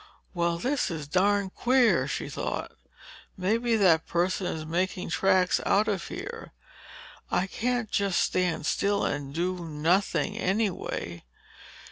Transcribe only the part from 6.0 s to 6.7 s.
here.